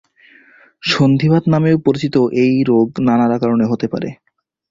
[0.83, 4.09] সন্ধিবাত নামেও পরিচিত এ রোগ নানা কারণে হতে পারে।